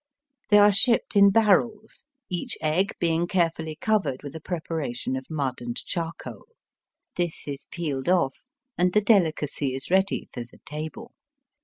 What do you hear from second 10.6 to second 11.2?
table.